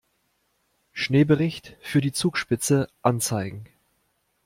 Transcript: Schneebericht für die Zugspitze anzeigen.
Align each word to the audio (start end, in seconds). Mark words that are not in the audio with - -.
Schneebericht 0.93 1.77
für 1.83 2.01
die 2.01 2.11
Zugspitze 2.11 2.87
anzeigen. 3.03 3.65